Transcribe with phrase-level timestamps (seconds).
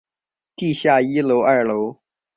[0.55, 1.99] 地下一楼二楼